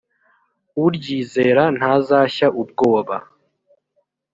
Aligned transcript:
uryizera 0.83 1.63
ntazashya 1.77 2.47
ubwoba 2.61 3.15